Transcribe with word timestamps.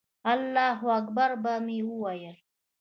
الله 0.33 0.79
اکبر 0.99 1.31
به 1.43 1.53
مې 1.65 1.77
وویل. 1.89 2.37